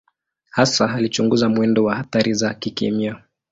[0.51, 3.23] Hasa alichunguza mwendo wa athari za kikemia.